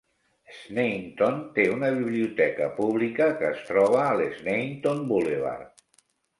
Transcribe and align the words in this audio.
Sneinton 0.61 1.37
té 1.57 1.65
una 1.73 1.91
biblioteca 1.99 2.71
pública, 2.81 3.29
que 3.43 3.53
es 3.53 3.63
troba 3.71 4.03
al 4.09 4.27
Sneinton 4.41 5.07
Boulevard. 5.15 5.89